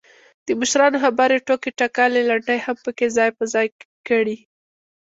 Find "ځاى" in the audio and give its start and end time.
3.15-3.29, 3.53-3.67